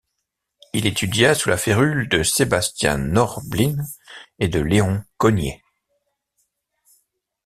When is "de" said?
2.09-2.23, 4.47-4.59